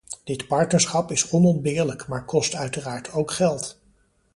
[0.23, 3.81] Dit partnerschap is onontbeerlijk, maar kost uiteraard ook geld.